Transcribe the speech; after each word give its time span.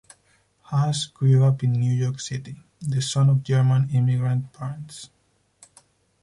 Huss 0.63 1.05
grew 1.05 1.43
up 1.43 1.63
in 1.63 1.73
New 1.73 1.93
York 1.93 2.19
City, 2.19 2.57
the 2.81 3.03
son 3.03 3.29
of 3.29 3.43
German 3.43 3.87
immigrant 3.91 4.51
parents. 4.51 5.11